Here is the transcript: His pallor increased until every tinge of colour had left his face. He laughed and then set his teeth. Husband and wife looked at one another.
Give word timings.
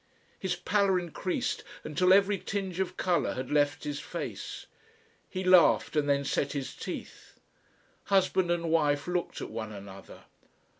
His 0.39 0.55
pallor 0.55 0.97
increased 0.97 1.63
until 1.83 2.11
every 2.11 2.39
tinge 2.39 2.79
of 2.79 2.97
colour 2.97 3.35
had 3.35 3.51
left 3.51 3.83
his 3.83 3.99
face. 3.99 4.65
He 5.29 5.43
laughed 5.43 5.95
and 5.95 6.09
then 6.09 6.23
set 6.25 6.53
his 6.53 6.75
teeth. 6.75 7.35
Husband 8.05 8.49
and 8.49 8.71
wife 8.71 9.05
looked 9.07 9.41
at 9.41 9.51
one 9.51 9.71
another. 9.71 10.23